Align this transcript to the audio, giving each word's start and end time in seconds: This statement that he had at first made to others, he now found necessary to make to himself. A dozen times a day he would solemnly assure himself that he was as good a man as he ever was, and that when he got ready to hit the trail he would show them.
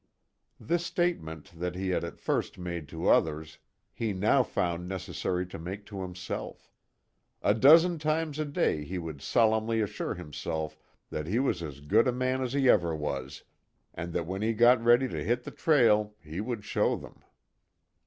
This 0.59 0.83
statement 0.83 1.51
that 1.59 1.75
he 1.75 1.89
had 1.89 2.03
at 2.03 2.19
first 2.19 2.57
made 2.57 2.87
to 2.87 3.07
others, 3.07 3.59
he 3.93 4.13
now 4.13 4.41
found 4.41 4.87
necessary 4.87 5.45
to 5.45 5.59
make 5.59 5.85
to 5.85 6.01
himself. 6.01 6.71
A 7.43 7.53
dozen 7.53 7.99
times 7.99 8.39
a 8.39 8.45
day 8.45 8.83
he 8.83 8.97
would 8.97 9.21
solemnly 9.21 9.79
assure 9.79 10.15
himself 10.15 10.75
that 11.11 11.27
he 11.27 11.37
was 11.37 11.61
as 11.61 11.81
good 11.81 12.07
a 12.07 12.11
man 12.11 12.41
as 12.41 12.53
he 12.53 12.67
ever 12.67 12.95
was, 12.95 13.43
and 13.93 14.11
that 14.13 14.25
when 14.25 14.41
he 14.41 14.53
got 14.53 14.83
ready 14.83 15.07
to 15.07 15.23
hit 15.23 15.43
the 15.43 15.51
trail 15.51 16.15
he 16.23 16.41
would 16.41 16.65
show 16.65 16.95
them. 16.95 17.21